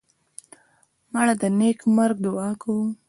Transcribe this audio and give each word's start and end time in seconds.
مړه 1.13 1.35
ته 1.41 1.47
د 1.51 1.53
نیک 1.59 1.79
مرګ 1.97 2.17
دعا 2.25 2.49
کوو 2.61 2.83